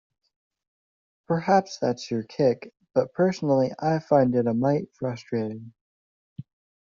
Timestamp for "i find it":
3.77-4.47